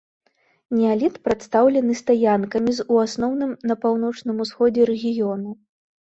[0.75, 5.53] Неаліт прадстаўлены стаянкамі з ў асноўным на паўночным усходзе рэгіёну.